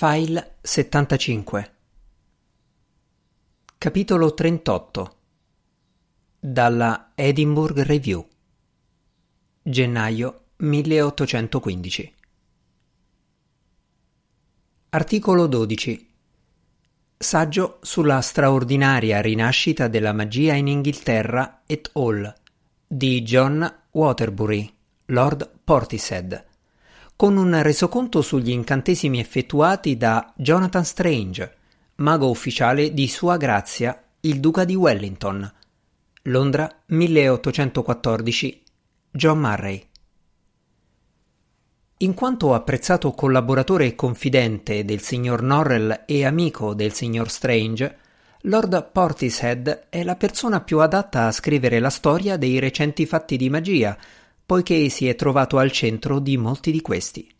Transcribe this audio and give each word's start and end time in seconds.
File 0.00 0.58
75 0.62 1.74
Capitolo 3.78 4.32
38 4.32 5.16
Dalla 6.38 7.10
Edinburgh 7.16 7.80
Review. 7.80 8.24
Gennaio 9.60 10.44
1815 10.58 12.14
Articolo 14.90 15.48
12 15.48 16.10
Saggio 17.18 17.78
sulla 17.82 18.20
straordinaria 18.20 19.20
rinascita 19.20 19.88
della 19.88 20.12
magia 20.12 20.54
in 20.54 20.68
Inghilterra 20.68 21.62
et 21.66 21.90
al. 21.94 22.32
di 22.86 23.22
John 23.22 23.68
Waterbury, 23.90 24.72
Lord 25.06 25.58
Portishead 25.64 26.46
con 27.18 27.36
un 27.36 27.60
resoconto 27.62 28.22
sugli 28.22 28.50
incantesimi 28.50 29.18
effettuati 29.18 29.96
da 29.96 30.32
Jonathan 30.36 30.84
Strange, 30.84 31.56
mago 31.96 32.30
ufficiale 32.30 32.94
di 32.94 33.08
Sua 33.08 33.36
Grazia, 33.36 34.00
il 34.20 34.38
Duca 34.38 34.64
di 34.64 34.76
Wellington. 34.76 35.52
Londra 36.22 36.72
1814. 36.86 38.62
John 39.10 39.40
Murray. 39.40 39.84
In 41.96 42.14
quanto 42.14 42.54
apprezzato 42.54 43.10
collaboratore 43.10 43.86
e 43.86 43.94
confidente 43.96 44.84
del 44.84 45.00
signor 45.00 45.42
Norrell 45.42 46.04
e 46.06 46.24
amico 46.24 46.72
del 46.72 46.92
signor 46.92 47.30
Strange, 47.30 47.98
Lord 48.42 48.92
Portishead 48.92 49.86
è 49.88 50.04
la 50.04 50.14
persona 50.14 50.60
più 50.60 50.78
adatta 50.78 51.26
a 51.26 51.32
scrivere 51.32 51.80
la 51.80 51.90
storia 51.90 52.36
dei 52.36 52.60
recenti 52.60 53.06
fatti 53.06 53.36
di 53.36 53.50
magia, 53.50 53.98
poiché 54.48 54.88
si 54.88 55.06
è 55.06 55.14
trovato 55.14 55.58
al 55.58 55.70
centro 55.70 56.20
di 56.20 56.38
molti 56.38 56.72
di 56.72 56.80
questi. 56.80 57.30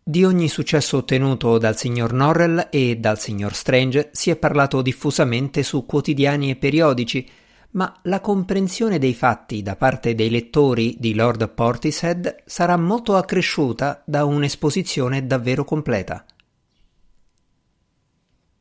Di 0.00 0.24
ogni 0.24 0.46
successo 0.46 0.98
ottenuto 0.98 1.58
dal 1.58 1.76
signor 1.76 2.12
Norrell 2.12 2.68
e 2.70 2.98
dal 2.98 3.18
signor 3.18 3.52
Strange 3.52 4.10
si 4.12 4.30
è 4.30 4.36
parlato 4.36 4.80
diffusamente 4.80 5.64
su 5.64 5.84
quotidiani 5.84 6.50
e 6.50 6.54
periodici, 6.54 7.28
ma 7.72 7.92
la 8.02 8.20
comprensione 8.20 9.00
dei 9.00 9.12
fatti 9.12 9.60
da 9.62 9.74
parte 9.74 10.14
dei 10.14 10.30
lettori 10.30 10.94
di 11.00 11.16
Lord 11.16 11.48
Portishead 11.48 12.44
sarà 12.44 12.76
molto 12.76 13.16
accresciuta 13.16 14.04
da 14.06 14.24
un'esposizione 14.24 15.26
davvero 15.26 15.64
completa. 15.64 16.24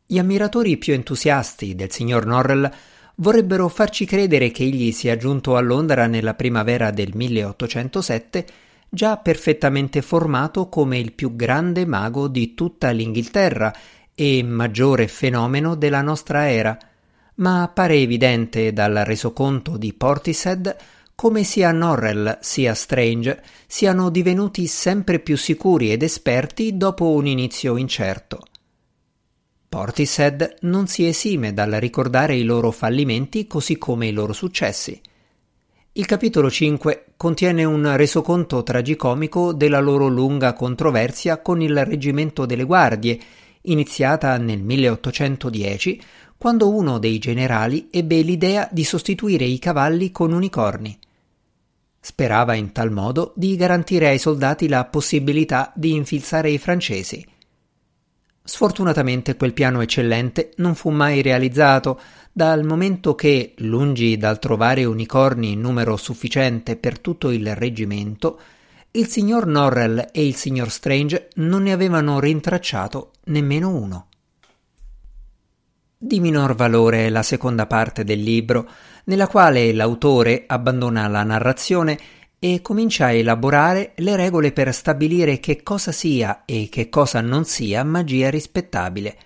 Gli 0.08 0.18
ammiratori 0.18 0.78
più 0.78 0.94
entusiasti 0.94 1.76
del 1.76 1.92
signor 1.92 2.26
Norrell 2.26 2.72
vorrebbero 3.16 3.68
farci 3.70 4.06
credere 4.06 4.52
che 4.52 4.64
egli 4.64 4.92
sia 4.92 5.18
giunto 5.18 5.56
a 5.56 5.62
Londra 5.62 6.08
nella 6.08 6.34
primavera 6.34 6.92
del 6.92 7.12
1807 7.14 8.46
già 8.90 9.18
perfettamente 9.18 10.02
formato 10.02 10.70
come 10.70 10.98
il 10.98 11.12
più 11.12 11.36
grande 11.36 11.86
mago 11.86 12.28
di 12.28 12.54
tutta 12.54 12.92
l'Inghilterra 12.92 13.74
e 14.14 14.44
maggiore 14.44 15.08
fenomeno 15.08 15.76
della 15.76 16.02
nostra 16.02 16.50
era, 16.50 16.78
ma 17.36 17.62
appare 17.64 17.96
evidente 17.96 18.72
dal 18.72 19.04
resoconto 19.04 19.76
di 19.76 19.94
Portishead 19.94 20.76
come 21.16 21.44
sia 21.44 21.72
Norrell 21.72 22.40
sia 22.42 22.74
Strange 22.74 23.42
siano 23.68 24.10
divenuti 24.10 24.68
sempre 24.68 25.20
più 25.20 25.38
sicuri 25.38 25.92
ed 25.92 26.04
esperti 26.04 26.78
dopo 26.78 27.12
un 27.12 27.26
inizio 27.26 27.78
incerto. 27.78 28.44
Portishead 29.76 30.60
non 30.62 30.88
si 30.88 31.06
esime 31.06 31.54
dal 31.54 31.72
ricordare 31.72 32.34
i 32.34 32.44
loro 32.44 32.72
fallimenti 32.72 33.46
così 33.46 33.78
come 33.78 34.08
i 34.08 34.14
loro 34.14 34.32
successi. 34.32 34.98
Il 35.92 36.06
capitolo 36.06 36.50
5 36.50 37.08
contiene 37.18 37.66
un 37.66 37.98
resoconto 37.98 38.64
tragicomico 38.64 39.52
della 39.52 39.82
loro 39.82 40.08
lunga 40.08 40.54
controversia 40.54 41.42
con 41.42 41.62
il 41.62 41.84
reggimento 41.84 42.46
delle 42.46 42.64
guardie, 42.64 43.20
iniziata 43.64 44.38
nel 44.38 44.64
1810, 44.64 46.02
quando 46.38 46.74
uno 46.74 46.98
dei 46.98 47.18
generali 47.18 47.90
ebbe 47.92 48.22
l'idea 48.22 48.70
di 48.72 48.86
sostituire 48.86 49.44
i 49.44 49.60
cavalli 49.60 50.10
con 50.10 50.32
unicorni. 50.32 50.98
Sperava 52.00 52.54
in 52.54 52.72
tal 52.72 52.94
modo 52.94 53.34
di 53.36 53.58
garantire 53.58 54.08
ai 54.08 54.20
soldati 54.20 54.70
la 54.70 54.86
possibilità 54.86 55.74
di 55.76 55.92
infilzare 55.92 56.50
i 56.50 56.60
francesi. 56.60 57.34
Sfortunatamente 58.48 59.38
quel 59.38 59.54
piano 59.54 59.82
eccellente 59.82 60.52
non 60.58 60.76
fu 60.76 60.92
mai 60.92 61.24
realizzato, 61.24 62.00
dal 62.32 62.64
momento 62.64 63.16
che, 63.16 63.56
lungi 63.58 64.18
dal 64.18 64.38
trovare 64.38 64.86
unicorni 64.86 65.54
in 65.54 65.62
numero 65.62 65.98
sufficiente 65.98 66.76
per 66.76 67.00
tutto 67.00 67.32
il 67.32 67.56
reggimento, 67.56 68.40
il 68.92 69.08
signor 69.08 69.48
Norrell 69.48 70.10
e 70.12 70.28
il 70.28 70.36
signor 70.36 70.70
Strange 70.70 71.30
non 71.38 71.64
ne 71.64 71.72
avevano 71.72 72.20
rintracciato 72.20 73.14
nemmeno 73.26 73.70
uno. 73.70 74.08
Di 75.98 76.20
minor 76.20 76.54
valore 76.54 77.08
è 77.08 77.10
la 77.10 77.24
seconda 77.24 77.66
parte 77.66 78.04
del 78.04 78.22
libro, 78.22 78.70
nella 79.06 79.28
quale 79.28 79.74
l'autore 79.74 80.44
abbandona 80.46 81.08
la 81.08 81.24
narrazione 81.24 81.98
e 82.40 82.62
comincia 82.62 83.06
a 83.06 83.12
elaborare 83.12 83.94
le 83.98 84.16
regole 84.16 84.52
per 84.52 84.74
stabilire 84.74 85.40
che 85.40 85.64
cosa 85.64 85.92
sia 85.92 86.44
e 86.46 86.68
che 86.70 86.90
cosa 86.90 87.22
non 87.22 87.46
sia 87.46 87.84
magia 87.84 88.30
rispettabile. 88.30 89.18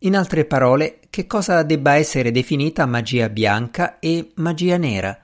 In 0.00 0.16
altre 0.16 0.44
parole, 0.44 1.00
che 1.10 1.26
cosa 1.26 1.62
debba 1.62 1.94
essere 1.94 2.30
definita 2.30 2.86
magia 2.86 3.28
bianca 3.28 3.98
e 3.98 4.30
magia 4.36 4.76
nera. 4.76 5.18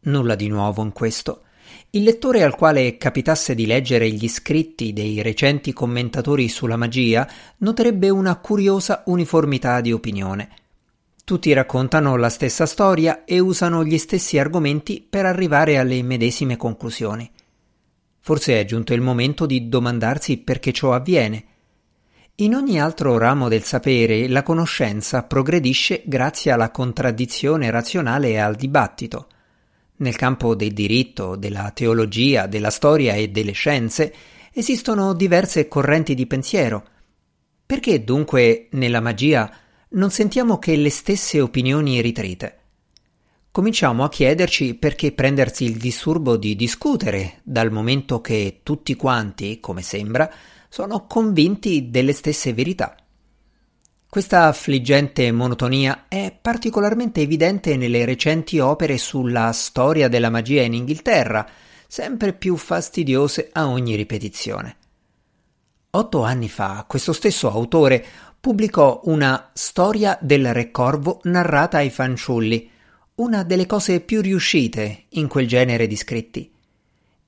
Nulla 0.00 0.34
di 0.34 0.48
nuovo 0.48 0.82
in 0.82 0.92
questo. 0.92 1.42
Il 1.90 2.02
lettore 2.02 2.42
al 2.42 2.54
quale 2.54 2.96
capitasse 2.98 3.54
di 3.54 3.66
leggere 3.66 4.10
gli 4.10 4.28
scritti 4.28 4.92
dei 4.92 5.22
recenti 5.22 5.72
commentatori 5.72 6.48
sulla 6.48 6.76
magia 6.76 7.28
noterebbe 7.58 8.10
una 8.10 8.36
curiosa 8.36 9.02
uniformità 9.06 9.80
di 9.80 9.92
opinione. 9.92 10.48
Tutti 11.28 11.52
raccontano 11.52 12.16
la 12.16 12.30
stessa 12.30 12.64
storia 12.64 13.26
e 13.26 13.38
usano 13.38 13.84
gli 13.84 13.98
stessi 13.98 14.38
argomenti 14.38 15.06
per 15.06 15.26
arrivare 15.26 15.76
alle 15.76 16.02
medesime 16.02 16.56
conclusioni. 16.56 17.30
Forse 18.18 18.58
è 18.58 18.64
giunto 18.64 18.94
il 18.94 19.02
momento 19.02 19.44
di 19.44 19.68
domandarsi 19.68 20.38
perché 20.38 20.72
ciò 20.72 20.94
avviene. 20.94 21.44
In 22.36 22.54
ogni 22.54 22.80
altro 22.80 23.18
ramo 23.18 23.48
del 23.48 23.62
sapere 23.62 24.26
la 24.26 24.42
conoscenza 24.42 25.22
progredisce 25.22 26.00
grazie 26.06 26.50
alla 26.50 26.70
contraddizione 26.70 27.70
razionale 27.70 28.30
e 28.30 28.38
al 28.38 28.54
dibattito. 28.54 29.28
Nel 29.96 30.16
campo 30.16 30.54
del 30.54 30.72
diritto, 30.72 31.36
della 31.36 31.70
teologia, 31.74 32.46
della 32.46 32.70
storia 32.70 33.12
e 33.12 33.28
delle 33.28 33.52
scienze 33.52 34.14
esistono 34.50 35.12
diverse 35.12 35.68
correnti 35.68 36.14
di 36.14 36.26
pensiero. 36.26 36.86
Perché 37.66 38.02
dunque 38.02 38.68
nella 38.70 39.02
magia 39.02 39.66
non 39.90 40.10
sentiamo 40.10 40.58
che 40.58 40.76
le 40.76 40.90
stesse 40.90 41.40
opinioni 41.40 42.00
ritrite. 42.00 42.56
Cominciamo 43.50 44.04
a 44.04 44.08
chiederci 44.08 44.74
perché 44.74 45.12
prendersi 45.12 45.64
il 45.64 45.78
disturbo 45.78 46.36
di 46.36 46.54
discutere, 46.54 47.40
dal 47.42 47.72
momento 47.72 48.20
che 48.20 48.60
tutti 48.62 48.94
quanti, 48.94 49.58
come 49.60 49.82
sembra, 49.82 50.30
sono 50.68 51.06
convinti 51.06 51.90
delle 51.90 52.12
stesse 52.12 52.52
verità. 52.52 52.94
Questa 54.10 54.46
affliggente 54.46 55.30
monotonia 55.32 56.04
è 56.08 56.36
particolarmente 56.40 57.20
evidente 57.20 57.76
nelle 57.76 58.04
recenti 58.04 58.58
opere 58.58 58.96
sulla 58.98 59.52
storia 59.52 60.08
della 60.08 60.30
magia 60.30 60.62
in 60.62 60.74
Inghilterra, 60.74 61.46
sempre 61.86 62.34
più 62.34 62.56
fastidiose 62.56 63.48
a 63.52 63.66
ogni 63.68 63.96
ripetizione. 63.96 64.76
Otto 65.90 66.22
anni 66.22 66.50
fa 66.50 66.84
questo 66.86 67.14
stesso 67.14 67.50
autore 67.50 68.04
pubblicò 68.40 69.00
una 69.04 69.50
Storia 69.52 70.18
del 70.20 70.52
Re 70.52 70.70
Corvo 70.70 71.20
narrata 71.24 71.78
ai 71.78 71.90
fanciulli, 71.90 72.70
una 73.16 73.42
delle 73.42 73.66
cose 73.66 74.00
più 74.00 74.20
riuscite 74.20 75.04
in 75.10 75.26
quel 75.26 75.46
genere 75.46 75.86
di 75.86 75.96
scritti. 75.96 76.50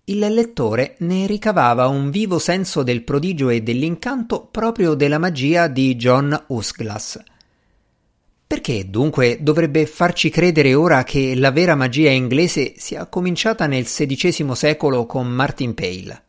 Il 0.05 0.19
lettore 0.19 0.97
ne 0.99 1.27
ricavava 1.27 1.87
un 1.87 2.11
vivo 2.11 2.39
senso 2.39 2.83
del 2.83 3.03
prodigio 3.03 3.49
e 3.49 3.63
dell'incanto 3.63 4.47
proprio 4.51 4.95
della 4.95 5.19
magia 5.19 5.69
di 5.69 5.95
John 5.97 6.45
Usglass. 6.49 7.19
Perché 8.47 8.91
dunque 8.91 9.39
dovrebbe 9.41 9.87
farci 9.87 10.29
credere 10.29 10.75
ora 10.75 11.05
che 11.05 11.37
la 11.37 11.53
vera 11.53 11.77
magia 11.77 12.11
inglese 12.11 12.75
sia 12.77 13.07
cominciata 13.07 13.67
nel 13.67 13.85
XVI 13.85 14.55
secolo 14.57 15.07
con 15.07 15.29
Martin 15.29 15.75
Pale? 15.75 16.25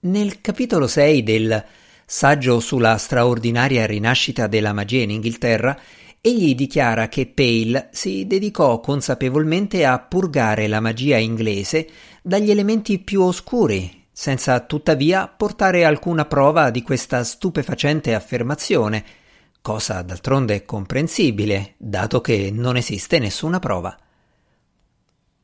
Nel 0.00 0.40
capitolo 0.40 0.88
6 0.88 1.22
del 1.22 1.64
saggio 2.12 2.58
sulla 2.58 2.96
straordinaria 2.96 3.86
rinascita 3.86 4.48
della 4.48 4.72
magia 4.72 5.04
in 5.04 5.10
Inghilterra, 5.10 5.78
egli 6.20 6.56
dichiara 6.56 7.06
che 7.06 7.28
Pale 7.28 7.88
si 7.92 8.26
dedicò 8.26 8.80
consapevolmente 8.80 9.86
a 9.86 10.00
purgare 10.00 10.66
la 10.66 10.80
magia 10.80 11.18
inglese 11.18 11.88
dagli 12.20 12.50
elementi 12.50 12.98
più 12.98 13.22
oscuri, 13.22 14.06
senza 14.10 14.58
tuttavia 14.58 15.28
portare 15.28 15.84
alcuna 15.84 16.24
prova 16.24 16.70
di 16.70 16.82
questa 16.82 17.22
stupefacente 17.22 18.12
affermazione, 18.12 19.04
cosa 19.62 20.02
d'altronde 20.02 20.64
comprensibile, 20.64 21.74
dato 21.76 22.20
che 22.20 22.50
non 22.52 22.76
esiste 22.76 23.20
nessuna 23.20 23.60
prova. 23.60 23.96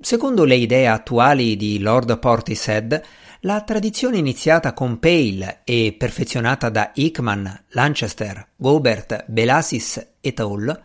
Secondo 0.00 0.42
le 0.42 0.56
idee 0.56 0.88
attuali 0.88 1.54
di 1.54 1.78
Lord 1.78 2.18
Portishead, 2.18 3.02
la 3.40 3.60
tradizione 3.62 4.18
iniziata 4.18 4.72
con 4.72 4.98
Pale 4.98 5.60
e 5.64 5.94
perfezionata 5.96 6.68
da 6.68 6.92
Hickman, 6.94 7.64
Lanchester, 7.68 8.48
Gobert, 8.56 9.24
Belasis 9.28 10.14
et 10.20 10.40
al., 10.40 10.80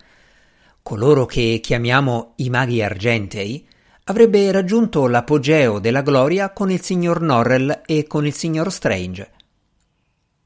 coloro 0.83 1.25
che 1.25 1.59
chiamiamo 1.62 2.33
i 2.38 2.50
maghi 2.50 2.81
argentei, 2.81 3.68
avrebbe 4.06 4.51
raggiunto 4.51 5.07
l'apogeo 5.07 5.80
della 5.80 6.01
gloria 6.01 6.51
con 6.51 6.71
il 6.71 6.81
signor 6.81 7.21
Norrell 7.21 7.83
e 7.86 8.06
con 8.07 8.25
il 8.25 8.33
signor 8.33 8.71
Strange. 8.71 9.31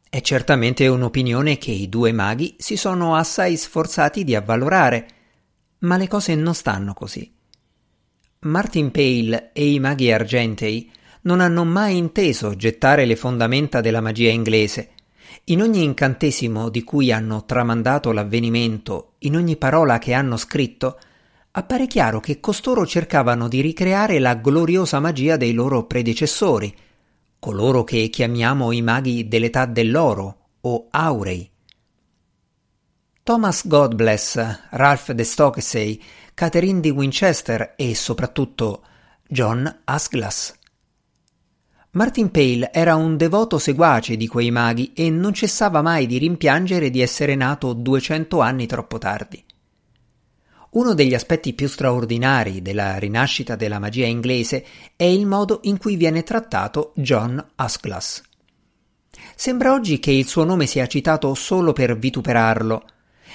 È 0.08 0.22
certamente 0.22 0.88
un'opinione 0.88 1.58
che 1.58 1.72
i 1.72 1.90
due 1.90 2.12
maghi 2.12 2.56
si 2.60 2.78
sono 2.78 3.16
assai 3.16 3.58
sforzati 3.58 4.24
di 4.24 4.36
avvalorare, 4.36 5.08
ma 5.80 5.98
le 5.98 6.08
cose 6.08 6.36
non 6.36 6.54
stanno 6.54 6.94
così. 6.94 7.34
Martin 8.42 8.92
Pale 8.92 9.52
e 9.54 9.72
i 9.72 9.80
maghi 9.80 10.12
argentei 10.12 10.92
non 11.26 11.42
hanno 11.42 11.64
mai 11.64 11.98
inteso 11.98 12.56
gettare 12.56 13.06
le 13.06 13.16
fondamenta 13.16 13.82
della 13.82 14.02
magia 14.02 14.30
inglese. 14.30 14.90
In 15.46 15.62
ogni 15.62 15.84
incantesimo 15.84 16.70
di 16.70 16.84
cui 16.84 17.12
hanno 17.12 17.46
tramandato 17.46 18.12
l'avvenimento, 18.12 19.14
in 19.20 19.36
ogni 19.36 19.58
parola 19.58 20.00
che 20.00 20.14
hanno 20.14 20.38
scritto, 20.38 21.00
appare 21.52 21.88
chiaro 21.88 22.20
che 22.20 22.40
costoro 22.40 22.86
cercavano 22.86 23.48
di 23.48 23.62
ricreare 23.62 24.20
la 24.20 24.36
gloriosa 24.36 25.00
magia 25.00 25.38
dei 25.38 25.54
loro 25.54 25.86
predecessori, 25.86 26.76
coloro 27.40 27.84
che 27.84 28.10
chiamiamo 28.10 28.72
i 28.72 28.82
maghi 28.82 29.28
dell'età 29.28 29.66
dell'oro 29.66 30.38
o 30.62 30.88
aurei. 30.90 31.50
Thomas 33.24 33.68
Godbless, 33.68 34.60
Ralph 34.72 35.12
de 35.12 35.24
Stokesay, 35.24 36.00
Catherine 36.36 36.80
di 36.80 36.92
Winchester 36.92 37.74
e 37.76 37.96
soprattutto 37.96 38.84
John 39.28 39.82
Asglass. 39.86 40.54
Martin 41.96 42.30
Pale 42.30 42.74
era 42.74 42.96
un 42.96 43.16
devoto 43.16 43.58
seguace 43.58 44.18
di 44.18 44.28
quei 44.28 44.52
maghi 44.52 44.92
e 44.94 45.10
non 45.10 45.34
cessava 45.34 45.82
mai 45.82 46.06
di 46.08 46.18
rimpiangere 46.18 46.90
di 46.90 47.00
essere 47.00 47.36
nato 47.36 47.72
duecento 47.72 48.42
anni 48.42 48.66
troppo 48.66 48.98
tardi. 48.98 49.42
Uno 50.72 50.94
degli 50.94 51.14
aspetti 51.14 51.54
più 51.54 51.70
straordinari 51.70 52.62
della 52.62 52.98
rinascita 52.98 53.56
della 53.56 53.80
magia 53.80 54.06
inglese 54.06 54.66
è 54.98 55.06
il 55.06 55.26
modo 55.26 55.62
in 55.64 55.78
cui 55.78 55.96
viene 55.96 56.24
trattato 56.24 56.92
John 56.96 57.42
Asglass. 57.56 58.22
Sembra 59.34 59.72
oggi 59.72 59.98
che 59.98 60.12
il 60.12 60.28
suo 60.28 60.44
nome 60.44 60.66
sia 60.66 60.88
citato 60.88 61.34
solo 61.34 61.72
per 61.72 61.98
vituperarlo. 61.98 62.84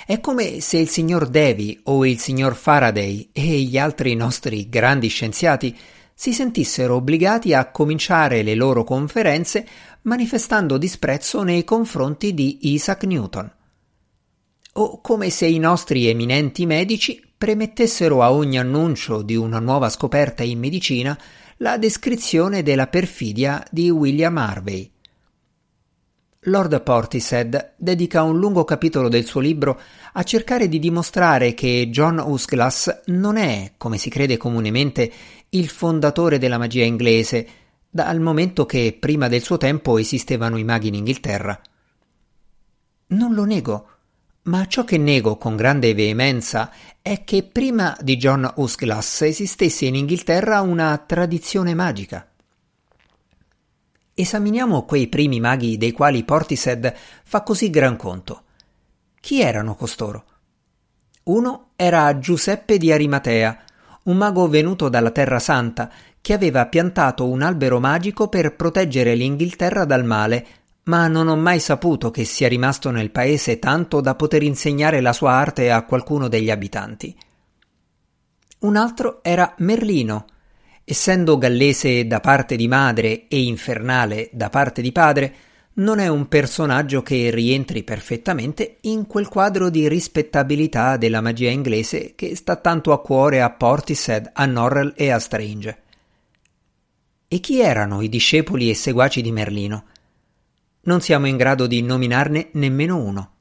È 0.05 0.21
come 0.21 0.61
se 0.61 0.77
il 0.77 0.91
signor 0.91 1.29
Davy 1.29 1.81
o 1.85 2.05
il 2.05 2.19
signor 2.19 2.55
Faraday 2.55 3.31
e 3.33 3.41
gli 3.41 3.79
altri 3.79 4.15
nostri 4.15 4.69
grandi 4.69 5.09
scienziati 5.09 5.75
si 6.20 6.34
sentissero 6.34 6.96
obbligati 6.96 7.55
a 7.55 7.70
cominciare 7.70 8.43
le 8.43 8.55
loro 8.55 8.84
conferenze 8.84 9.67
manifestando 10.02 10.76
disprezzo 10.76 11.43
nei 11.43 11.64
confronti 11.64 12.34
di 12.34 12.75
Isaac 12.75 13.05
Newton. 13.05 13.50
O 14.75 15.00
come 15.00 15.31
se 15.31 15.46
i 15.46 15.58
nostri 15.58 16.08
eminenti 16.08 16.67
medici 16.67 17.26
premettessero 17.38 18.22
a 18.22 18.34
ogni 18.34 18.58
annuncio 18.58 19.22
di 19.22 19.34
una 19.34 19.61
nuova 19.61 19.88
scoperta 19.88 20.43
in 20.43 20.58
medicina 20.58 21.19
la 21.56 21.78
descrizione 21.78 22.62
della 22.62 22.88
perfidia 22.88 23.64
di 23.70 23.88
William 23.88 24.37
Harvey. 24.37 24.93
Lord 26.44 26.82
Portishead 26.82 27.75
dedica 27.76 28.23
un 28.23 28.38
lungo 28.38 28.64
capitolo 28.64 29.11
del 29.11 29.26
suo 29.26 29.40
libro 29.40 29.78
a 30.14 30.23
cercare 30.23 30.69
di 30.69 30.78
dimostrare 30.78 31.52
che 31.52 31.88
John 31.90 32.19
Usglass 32.19 33.02
non 33.06 33.37
è, 33.37 33.73
come 33.76 33.99
si 33.99 34.08
crede 34.08 34.38
comunemente, 34.38 35.12
il 35.50 35.69
fondatore 35.69 36.38
della 36.38 36.58
magia 36.58 36.85
inglese, 36.85 37.49
dal 37.88 38.20
momento 38.20 38.67
che 38.67 38.97
prima 38.99 39.29
del 39.29 39.43
suo 39.43 39.56
tempo 39.56 39.99
esistevano 39.99 40.56
i 40.56 40.64
maghi 40.64 40.88
in 40.88 40.94
Inghilterra. 40.94 41.61
Non 43.08 43.35
lo 43.35 43.44
nego, 43.44 43.88
ma 44.43 44.67
ciò 44.67 44.85
che 44.85 44.97
nego 44.97 45.37
con 45.37 45.56
grande 45.56 45.93
veemenza 45.93 46.70
è 47.02 47.25
che 47.25 47.43
prima 47.43 47.97
di 48.00 48.17
John 48.17 48.50
Usglass 48.56 49.23
esistesse 49.23 49.87
in 49.87 49.97
Inghilterra 49.97 50.61
una 50.61 50.97
tradizione 50.99 51.75
magica. 51.75 52.29
Esaminiamo 54.14 54.85
quei 54.85 55.08
primi 55.08 55.41
maghi 55.41 55.76
dei 55.76 55.93
quali 55.93 56.25
Portishead 56.25 56.94
fa 57.25 57.43
così 57.43 57.70
gran 57.70 57.97
conto. 57.97 58.44
Chi 59.20 59.41
erano 59.41 59.75
costoro? 59.75 60.25
Uno 61.25 61.70
era 61.76 62.19
Giuseppe 62.19 62.79
di 62.79 62.93
Arimatea, 62.93 63.64
un 64.11 64.17
mago 64.17 64.49
venuto 64.49 64.89
dalla 64.89 65.11
Terra 65.11 65.39
Santa, 65.39 65.91
che 66.21 66.33
aveva 66.33 66.67
piantato 66.67 67.27
un 67.27 67.43
albero 67.43 67.81
magico 67.81 68.29
per 68.29 68.55
proteggere 68.57 69.15
l'Inghilterra 69.15 69.85
dal 69.85 70.05
male 70.05 70.47
ma 70.85 71.07
non 71.07 71.29
ho 71.29 71.37
mai 71.37 71.61
saputo 71.61 72.11
che 72.11 72.25
sia 72.25 72.49
rimasto 72.49 72.91
nel 72.91 73.11
paese 73.11 73.61
tanto 73.61 74.01
da 74.01 74.17
poter 74.17 74.43
insegnare 74.43 75.01
la 75.01 75.12
sua 75.12 75.33
arte 75.33 75.71
a 75.71 75.85
qualcuno 75.85 76.27
degli 76.27 76.51
abitanti. 76.51 77.17
Un 78.61 78.77
altro 78.77 79.23
era 79.23 79.55
Merlino. 79.59 80.27
Essendo 80.83 81.39
gallese 81.39 82.07
da 82.07 82.19
parte 82.19 82.57
di 82.57 82.67
madre 82.67 83.29
e 83.29 83.43
infernale 83.43 84.31
da 84.33 84.51
parte 84.51 84.83
di 84.83 84.91
padre, 84.91 85.35
non 85.81 85.99
è 85.99 86.09
un 86.09 86.29
personaggio 86.29 87.03
che 87.03 87.31
rientri 87.31 87.82
perfettamente 87.82 88.79
in 88.82 89.06
quel 89.06 89.29
quadro 89.29 89.71
di 89.71 89.88
rispettabilità 89.88 90.97
della 90.97 91.21
magia 91.21 91.50
inglese 91.50 92.15
che 92.15 92.37
sta 92.37 92.56
tanto 92.56 92.93
a 92.93 93.00
cuore 93.00 93.41
a 93.41 93.50
Portishead, 93.50 94.31
a 94.35 94.44
Norrell 94.47 94.93
e 94.94 95.11
a 95.11 95.19
Strange. 95.19 95.82
E 97.29 97.41
chi 97.41 97.61
erano 97.61 98.03
i 98.03 98.09
discepoli 98.09 98.69
e 98.69 98.75
seguaci 98.75 99.23
di 99.23 99.32
Merlino? 99.32 99.85
Non 100.82 101.00
siamo 101.00 101.27
in 101.27 101.37
grado 101.37 101.67
di 101.67 101.81
nominarne 101.83 102.49
nemmeno 102.53 102.97
uno. 102.97 103.33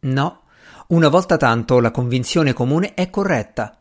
No, 0.00 0.42
una 0.88 1.08
volta 1.08 1.36
tanto 1.36 1.78
la 1.78 1.90
convinzione 1.90 2.52
comune 2.52 2.94
è 2.94 3.10
corretta. 3.10 3.79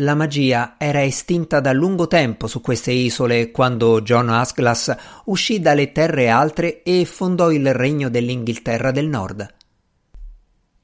La 0.00 0.14
magia 0.14 0.74
era 0.76 1.02
estinta 1.02 1.58
da 1.60 1.72
lungo 1.72 2.06
tempo 2.06 2.48
su 2.48 2.60
queste 2.60 2.92
isole 2.92 3.50
quando 3.50 4.02
John 4.02 4.28
Asglass 4.28 4.94
uscì 5.24 5.58
dalle 5.58 5.90
terre 5.90 6.28
altre 6.28 6.82
e 6.82 7.06
fondò 7.06 7.50
il 7.50 7.72
regno 7.72 8.10
dell'Inghilterra 8.10 8.90
del 8.90 9.08
Nord. 9.08 9.54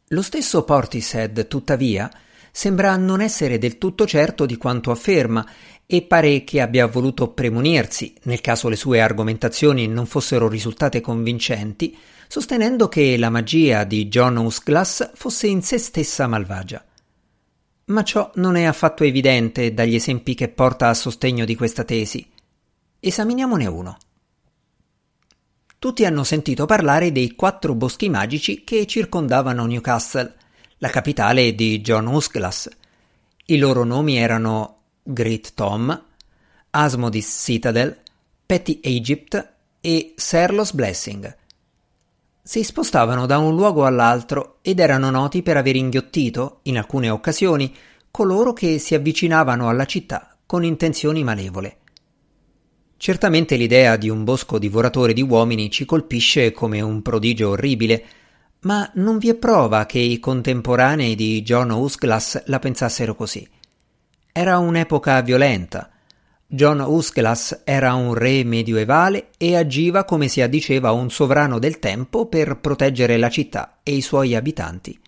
Lo 0.09 0.23
stesso 0.23 0.65
Portishead, 0.65 1.47
tuttavia, 1.47 2.11
sembra 2.51 2.97
non 2.97 3.21
essere 3.21 3.59
del 3.59 3.77
tutto 3.77 4.07
certo 4.07 4.47
di 4.47 4.57
quanto 4.57 4.91
afferma 4.91 5.47
e 5.85 6.01
pare 6.01 6.43
che 6.43 6.63
abbia 6.63 6.87
voluto 6.87 7.33
premunirsi, 7.33 8.15
nel 8.23 8.41
caso 8.41 8.71
le 8.71 8.77
sue 8.77 9.03
argomentazioni 9.03 9.89
non 9.89 10.07
fossero 10.07 10.49
risultate 10.49 11.03
convincenti, 11.03 11.95
sostenendo 12.27 12.89
che 12.89 13.19
la 13.19 13.29
magia 13.29 13.85
di 13.85 14.09
John 14.09 14.39
Usglass 14.39 15.11
fosse 15.13 15.49
in 15.49 15.61
sé 15.61 15.77
stessa 15.77 16.27
malvagia. 16.27 16.83
Ma 17.93 18.03
ciò 18.05 18.31
non 18.37 18.57
è 18.57 18.65
affatto 18.65 19.05
evidente 19.05 19.75
dagli 19.75 19.95
esempi 19.95 20.35
che 20.35 20.49
porta 20.49 20.89
a 20.89 20.95
sostegno 20.95 21.45
di 21.45 21.55
questa 21.55 21.85
tesi. 21.85 22.27
Esaminiamone 22.99 23.67
uno. 23.67 23.99
Tutti 25.79 26.07
hanno 26.07 26.25
sentito 26.25 26.65
parlare 26.65 27.13
dei 27.13 27.35
quattro 27.35 27.75
boschi 27.75 28.09
magici 28.09 28.65
che 28.65 28.87
circondavano 28.87 29.67
Newcastle, 29.67 30.35
la 30.79 30.89
capitale 30.89 31.55
di 31.55 31.83
John 31.83 32.07
Usglass. 32.07 32.71
I 33.45 33.59
loro 33.59 33.85
nomi 33.85 34.17
erano 34.17 34.79
Great 35.03 35.53
Tom, 35.53 36.05
Asmodis 36.71 37.43
Citadel, 37.45 38.01
Petty 38.47 38.81
Egypt 38.83 39.55
e 39.83 40.15
Serlos 40.17 40.73
Blessing. 40.73 41.37
Si 42.45 42.65
spostavano 42.65 43.25
da 43.27 43.39
un 43.39 43.55
luogo 43.55 43.87
all'altro 43.87 44.59
ed 44.63 44.81
erano 44.81 45.11
noti 45.11 45.43
per 45.43 45.57
aver 45.57 45.77
inghiottito, 45.77 46.59
in 46.63 46.77
alcune 46.77 47.09
occasioni, 47.09 47.73
coloro 48.11 48.53
che 48.53 48.81
si 48.81 48.97
avvicinavano 48.97 49.69
alla 49.69 49.85
città 49.85 50.37
con 50.45 50.65
intenzioni 50.65 51.23
malevole. 51.23 51.77
Certamente 52.97 53.55
l'idea 53.55 53.95
di 53.95 54.09
un 54.09 54.25
bosco 54.25 54.59
divoratore 54.59 55.13
di 55.13 55.23
uomini 55.23 55.71
ci 55.71 55.85
colpisce 55.85 56.51
come 56.51 56.81
un 56.81 57.01
prodigio 57.01 57.51
orribile, 57.51 58.05
ma 58.63 58.91
non 58.95 59.19
vi 59.19 59.29
è 59.29 59.37
prova 59.37 59.87
che 59.87 60.01
i 60.01 60.19
contemporanei 60.19 61.15
di 61.15 61.43
John 61.43 61.71
Usglass 61.71 62.43
la 62.47 62.59
pensassero 62.59 63.15
così. 63.15 63.49
Era 64.33 64.59
un'epoca 64.59 65.21
violenta. 65.21 65.92
John 66.55 66.81
Usglass 66.81 67.63
era 67.65 67.95
un 67.95 68.13
re 68.13 68.45
medioevale 68.45 69.31
e 69.39 69.57
agiva 69.57 70.05
come 70.05 70.29
si 70.29 70.43
addiceva 70.43 70.93
un 70.93 71.11
sovrano 71.11 71.59
del 71.59 71.79
tempo 71.79 72.27
per 72.27 72.59
proteggere 72.59 73.17
la 73.17 73.31
città 73.31 73.79
e 73.83 73.95
i 73.95 74.03
suoi 74.03 74.35
abitanti. 74.35 75.01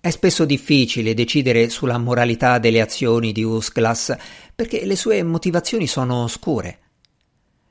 È 0.00 0.08
spesso 0.08 0.46
difficile 0.46 1.12
decidere 1.12 1.68
sulla 1.68 1.98
moralità 1.98 2.58
delle 2.58 2.80
azioni 2.80 3.30
di 3.30 3.42
Usglass 3.42 4.16
perché 4.54 4.86
le 4.86 4.96
sue 4.96 5.22
motivazioni 5.22 5.86
sono 5.86 6.22
oscure. 6.22 6.78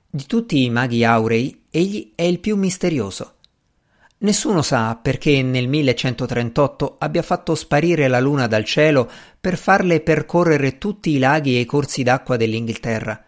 Di 0.08 0.28
tutti 0.28 0.64
i 0.64 0.70
maghi 0.70 1.04
aurei, 1.04 1.64
egli 1.72 2.12
è 2.14 2.22
il 2.22 2.40
più 2.40 2.58
misterioso. 2.58 3.38
Nessuno 4.26 4.64
sa 4.64 4.98
perché 5.00 5.44
nel 5.44 5.68
1138 5.68 6.96
abbia 6.98 7.22
fatto 7.22 7.54
sparire 7.54 8.08
la 8.08 8.20
luna 8.20 8.48
dal 8.48 8.66
cielo 8.66 9.08
per 9.40 9.56
farle 9.56 10.02
percorrere 10.02 10.80
tutti 10.80 11.12
i 11.12 11.20
laghi 11.20 11.56
e 11.56 11.60
i 11.60 11.66
corsi 11.66 12.02
d'acqua 12.02 12.36
dell'Inghilterra. 12.36 13.24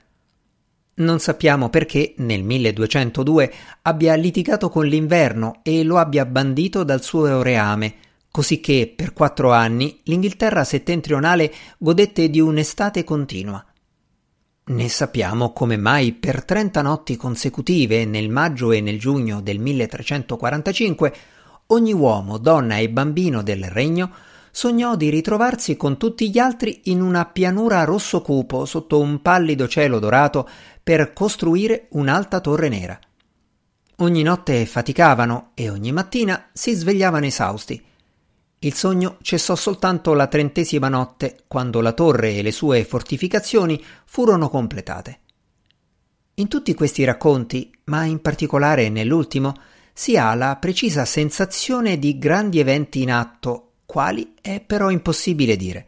Non 0.96 1.20
sappiamo 1.20 1.70
perché 1.70 2.16
nel 2.18 2.42
1202 2.42 3.54
abbia 3.84 4.16
litigato 4.16 4.70
con 4.70 4.88
l'inverno 4.88 5.60
e 5.62 5.84
lo 5.84 6.00
abbia 6.00 6.26
bandito 6.26 6.84
dal 6.84 7.04
suo 7.04 7.44
reame, 7.44 7.94
così 8.32 8.60
che 8.60 8.92
per 8.96 9.14
quattro 9.14 9.52
anni 9.52 10.00
l'Inghilterra 10.06 10.64
settentrionale 10.64 11.54
godette 11.78 12.28
di 12.28 12.40
un'estate 12.40 13.04
continua. 13.04 13.64
Ne 14.70 14.90
sappiamo 14.90 15.54
come 15.54 15.78
mai 15.78 16.12
per 16.12 16.44
trenta 16.44 16.82
notti 16.82 17.16
consecutive 17.16 18.04
nel 18.04 18.30
maggio 18.30 18.74
e 18.74 18.82
nel 18.82 19.00
giugno 19.00 19.40
del 19.40 19.60
1345 19.60 21.16
ogni 21.68 21.94
uomo, 21.94 22.38
donna 22.38 22.76
e 22.76 22.90
bambino 22.90 23.42
del 23.44 23.64
regno 23.64 24.12
sognò 24.52 24.98
di 24.98 25.10
ritrovarsi 25.10 25.78
con 25.78 25.96
tutti 25.96 26.30
gli 26.30 26.38
altri 26.38 26.82
in 26.86 27.02
una 27.02 27.24
pianura 27.24 27.86
rosso 27.86 28.22
cupo 28.22 28.66
sotto 28.66 29.00
un 29.00 29.22
pallido 29.22 29.70
cielo 29.70 30.00
dorato 30.00 30.50
per 30.84 31.14
costruire 31.14 31.88
un'alta 31.92 32.42
torre 32.42 32.68
nera. 32.68 33.00
Ogni 34.00 34.22
notte 34.22 34.66
faticavano 34.66 35.52
e 35.54 35.70
ogni 35.70 35.94
mattina 35.94 36.50
si 36.52 36.74
svegliavano 36.74 37.26
esausti. 37.26 37.82
Il 38.60 38.74
sogno 38.74 39.18
cessò 39.22 39.56
soltanto 39.56 40.14
la 40.14 40.26
trentesima 40.28 40.90
notte, 40.90 41.44
quando 41.48 41.80
la 41.80 41.94
torre 41.94 42.36
e 42.36 42.42
le 42.42 42.52
sue 42.52 42.84
fortificazioni 42.84 43.84
furono 44.06 44.50
completate. 44.50 45.20
In 46.36 46.48
tutti 46.48 46.74
questi 46.74 47.04
racconti, 47.04 47.72
ma 47.86 48.04
in 48.06 48.20
particolare 48.20 48.90
nell'ultimo, 48.90 49.54
si 49.94 50.18
ha 50.18 50.34
la 50.34 50.56
precisa 50.58 51.06
sensazione 51.06 52.00
di 52.00 52.18
grandi 52.18 52.60
eventi 52.60 53.02
in 53.02 53.12
atto, 53.12 53.74
quali 53.86 54.34
è 54.42 54.60
però 54.60 54.90
impossibile 54.90 55.56
dire. 55.56 55.86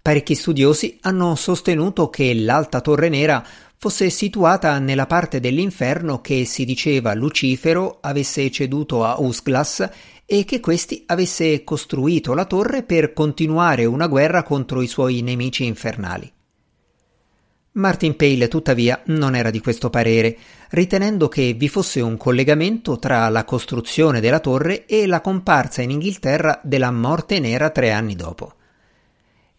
Parecchi 0.00 0.34
studiosi 0.34 0.98
hanno 1.02 1.34
sostenuto 1.34 2.08
che 2.08 2.32
l'Alta 2.34 2.80
Torre 2.80 3.10
Nera 3.10 3.44
fosse 3.76 4.10
situata 4.10 4.78
nella 4.78 5.06
parte 5.06 5.40
dell'inferno 5.40 6.20
che 6.20 6.44
si 6.44 6.64
diceva 6.66 7.14
Lucifero 7.14 7.98
avesse 8.00 8.50
ceduto 8.50 9.04
a 9.04 9.18
Usglas 9.18 9.88
e 10.32 10.44
che 10.44 10.60
questi 10.60 11.02
avesse 11.06 11.64
costruito 11.64 12.34
la 12.34 12.44
torre 12.44 12.84
per 12.84 13.12
continuare 13.12 13.84
una 13.84 14.06
guerra 14.06 14.44
contro 14.44 14.80
i 14.80 14.86
suoi 14.86 15.22
nemici 15.22 15.64
infernali. 15.64 16.32
Martin 17.72 18.14
Pale 18.14 18.46
tuttavia 18.46 19.02
non 19.06 19.34
era 19.34 19.50
di 19.50 19.58
questo 19.58 19.90
parere, 19.90 20.36
ritenendo 20.70 21.26
che 21.26 21.54
vi 21.54 21.68
fosse 21.68 22.00
un 22.00 22.16
collegamento 22.16 23.00
tra 23.00 23.28
la 23.28 23.42
costruzione 23.42 24.20
della 24.20 24.38
torre 24.38 24.86
e 24.86 25.04
la 25.08 25.20
comparsa 25.20 25.82
in 25.82 25.90
Inghilterra 25.90 26.60
della 26.62 26.92
morte 26.92 27.40
nera 27.40 27.70
tre 27.70 27.90
anni 27.90 28.14
dopo. 28.14 28.54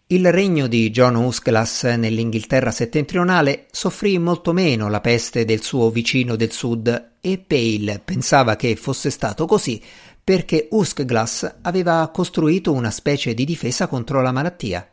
Il 0.06 0.30
regno 0.30 0.66
di 0.66 0.90
John 0.90 1.16
Usclas 1.16 1.84
nell'Inghilterra 1.84 2.70
settentrionale 2.70 3.66
soffrì 3.70 4.18
molto 4.18 4.52
meno 4.52 4.88
la 4.90 5.00
peste 5.00 5.46
del 5.46 5.62
suo 5.62 5.90
vicino 5.90 6.36
del 6.36 6.50
sud 6.50 7.12
e 7.18 7.38
Pale 7.38 8.02
pensava 8.04 8.56
che 8.56 8.76
fosse 8.76 9.08
stato 9.08 9.46
così 9.46 9.80
perché 10.24 10.68
Usglas 10.70 11.56
aveva 11.62 12.08
costruito 12.12 12.72
una 12.72 12.90
specie 12.90 13.34
di 13.34 13.44
difesa 13.44 13.88
contro 13.88 14.22
la 14.22 14.32
malattia. 14.32 14.88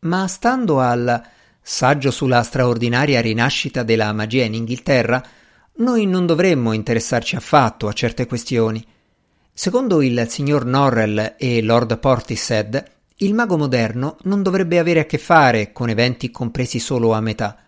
Ma 0.00 0.26
stando 0.26 0.80
al 0.80 1.22
saggio 1.60 2.10
sulla 2.10 2.42
straordinaria 2.42 3.20
rinascita 3.20 3.82
della 3.82 4.12
magia 4.12 4.44
in 4.44 4.54
Inghilterra, 4.54 5.22
noi 5.76 6.06
non 6.06 6.26
dovremmo 6.26 6.72
interessarci 6.72 7.36
affatto 7.36 7.88
a 7.88 7.92
certe 7.92 8.26
questioni. 8.26 8.84
Secondo 9.52 10.02
il 10.02 10.26
signor 10.28 10.64
Norrell 10.64 11.34
e 11.38 11.62
Lord 11.62 11.98
Portishead, 11.98 12.92
il 13.18 13.34
mago 13.34 13.56
moderno 13.56 14.16
non 14.22 14.42
dovrebbe 14.42 14.78
avere 14.78 15.00
a 15.00 15.04
che 15.04 15.18
fare 15.18 15.72
con 15.72 15.88
eventi 15.88 16.30
compresi 16.30 16.78
solo 16.78 17.12
a 17.12 17.20
metà. 17.20 17.63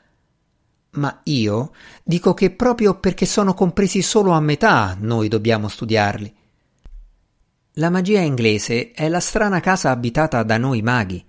Ma 0.96 1.20
io 1.24 1.72
dico 2.02 2.34
che 2.34 2.50
proprio 2.50 2.98
perché 2.98 3.26
sono 3.26 3.54
compresi 3.54 4.02
solo 4.02 4.32
a 4.32 4.40
metà 4.40 4.96
noi 4.98 5.28
dobbiamo 5.28 5.68
studiarli. 5.68 6.34
La 7.74 7.90
magia 7.90 8.20
inglese 8.20 8.92
è 8.92 9.08
la 9.08 9.20
strana 9.20 9.60
casa 9.60 9.90
abitata 9.90 10.42
da 10.42 10.56
noi 10.56 10.80
maghi. 10.80 11.22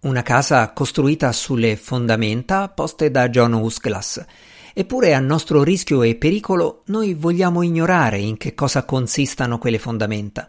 Una 0.00 0.22
casa 0.22 0.72
costruita 0.72 1.32
sulle 1.32 1.76
fondamenta 1.76 2.68
poste 2.68 3.10
da 3.10 3.28
John 3.28 3.54
Usglas. 3.54 4.24
Eppure 4.72 5.14
a 5.14 5.18
nostro 5.18 5.64
rischio 5.64 6.02
e 6.02 6.14
pericolo 6.14 6.82
noi 6.86 7.14
vogliamo 7.14 7.62
ignorare 7.62 8.18
in 8.18 8.36
che 8.36 8.54
cosa 8.54 8.84
consistano 8.84 9.58
quelle 9.58 9.80
fondamenta. 9.80 10.48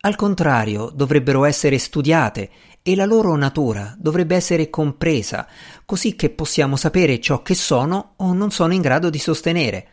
Al 0.00 0.16
contrario, 0.16 0.90
dovrebbero 0.94 1.44
essere 1.44 1.78
studiate 1.78 2.50
e 2.86 2.94
la 2.94 3.06
loro 3.06 3.34
natura 3.34 3.94
dovrebbe 3.96 4.36
essere 4.36 4.68
compresa, 4.68 5.46
così 5.86 6.16
che 6.16 6.28
possiamo 6.28 6.76
sapere 6.76 7.18
ciò 7.18 7.40
che 7.40 7.54
sono 7.54 8.12
o 8.16 8.34
non 8.34 8.50
sono 8.50 8.74
in 8.74 8.82
grado 8.82 9.08
di 9.08 9.18
sostenere. 9.18 9.86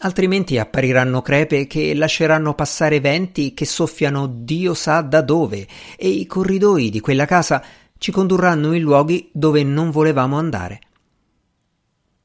Altrimenti 0.00 0.58
appariranno 0.58 1.22
crepe 1.22 1.66
che 1.66 1.94
lasceranno 1.94 2.54
passare 2.54 3.00
venti 3.00 3.54
che 3.54 3.64
soffiano 3.64 4.26
Dio 4.26 4.74
sa 4.74 5.00
da 5.00 5.22
dove, 5.22 5.66
e 5.96 6.08
i 6.08 6.26
corridoi 6.26 6.90
di 6.90 7.00
quella 7.00 7.24
casa 7.24 7.64
ci 7.96 8.12
condurranno 8.12 8.74
in 8.74 8.82
luoghi 8.82 9.30
dove 9.32 9.62
non 9.64 9.90
volevamo 9.90 10.36
andare. 10.36 10.80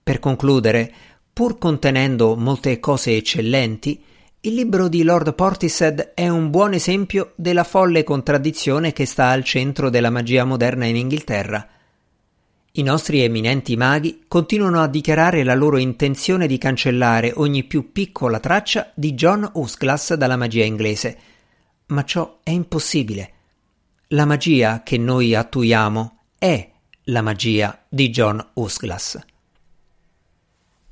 Per 0.03 0.19
concludere, 0.19 0.93
pur 1.31 1.57
contenendo 1.57 2.35
molte 2.35 2.81
cose 2.81 3.15
eccellenti, 3.15 4.03
il 4.41 4.53
libro 4.53 4.87
di 4.87 5.01
Lord 5.01 5.33
Portishead 5.33 6.11
è 6.13 6.27
un 6.27 6.51
buon 6.51 6.73
esempio 6.73 7.33
della 7.35 7.63
folle 7.63 8.03
contraddizione 8.03 8.93
che 8.93 9.07
sta 9.07 9.29
al 9.29 9.43
centro 9.43 9.89
della 9.89 10.11
magia 10.11 10.45
moderna 10.45 10.85
in 10.85 10.95
Inghilterra. 10.95 11.67
I 12.73 12.83
nostri 12.83 13.23
eminenti 13.23 13.75
maghi 13.75 14.25
continuano 14.27 14.81
a 14.81 14.87
dichiarare 14.87 15.43
la 15.43 15.55
loro 15.55 15.77
intenzione 15.77 16.45
di 16.45 16.59
cancellare 16.59 17.33
ogni 17.35 17.63
più 17.63 17.91
piccola 17.91 18.39
traccia 18.39 18.91
di 18.93 19.15
John 19.15 19.49
Usglas 19.53 20.13
dalla 20.13 20.37
magia 20.37 20.63
inglese, 20.63 21.17
ma 21.87 22.03
ciò 22.03 22.39
è 22.43 22.51
impossibile. 22.51 23.31
La 24.09 24.25
magia 24.25 24.83
che 24.83 24.99
noi 24.99 25.33
attuiamo 25.33 26.17
è 26.37 26.69
la 27.05 27.23
magia 27.23 27.85
di 27.89 28.09
John 28.11 28.51
Usglas. 28.53 29.19